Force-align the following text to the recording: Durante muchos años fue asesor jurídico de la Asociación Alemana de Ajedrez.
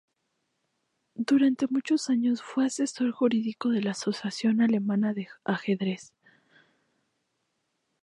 Durante 1.29 1.67
muchos 1.67 2.09
años 2.09 2.41
fue 2.41 2.65
asesor 2.65 3.11
jurídico 3.11 3.69
de 3.69 3.83
la 3.83 3.91
Asociación 3.91 4.59
Alemana 4.61 5.13
de 5.13 5.27
Ajedrez. 5.45 6.11